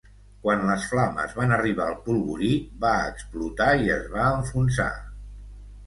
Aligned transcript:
Quan 0.45 0.63
les 0.69 0.87
flames 0.93 1.35
van 1.41 1.53
arribar 1.59 1.85
al 1.89 1.99
polvorí, 2.07 2.51
va 2.87 2.97
explotar 3.13 3.71
i 3.87 3.95
es 4.01 4.13
va 4.19 4.35
enfonsar. 4.43 4.93